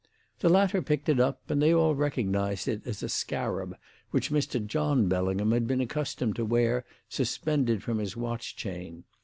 "The 0.39 0.49
latter 0.49 0.81
picked 0.81 1.09
it 1.09 1.19
up, 1.19 1.47
and 1.51 1.61
they 1.61 1.71
all 1.71 1.93
recognised 1.93 2.67
it 2.67 2.87
as 2.87 3.03
a 3.03 3.07
scarab 3.07 3.77
which 4.09 4.31
Mr. 4.31 4.65
John 4.65 5.07
Bellingham 5.07 5.51
had 5.51 5.67
been 5.67 5.79
accustomed 5.79 6.35
to 6.37 6.43
wear 6.43 6.85
suspended 7.07 7.83
from 7.83 7.99
his 7.99 8.17
watch 8.17 8.55
chain. 8.55 9.03